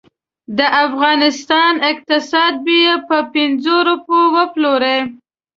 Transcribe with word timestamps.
د 0.57 0.59
افغانستان 0.85 1.73
اقتصاد 1.91 2.53
به 2.65 2.75
یې 2.83 2.93
په 3.07 3.17
پنځو 3.33 3.75
روپو 3.89 4.17
وپلوري. 4.37 4.99